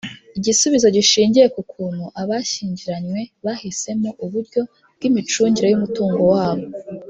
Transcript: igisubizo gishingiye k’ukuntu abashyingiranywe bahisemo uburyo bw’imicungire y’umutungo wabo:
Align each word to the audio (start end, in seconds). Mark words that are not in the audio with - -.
igisubizo 0.37 0.87
gishingiye 0.95 1.45
k’ukuntu 1.53 2.05
abashyingiranywe 2.21 3.21
bahisemo 3.45 4.09
uburyo 4.25 4.61
bw’imicungire 4.95 5.67
y’umutungo 5.69 6.21
wabo: 6.33 6.65